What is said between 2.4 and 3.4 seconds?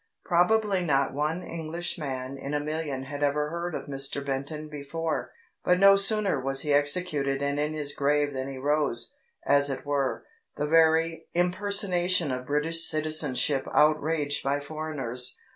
a million had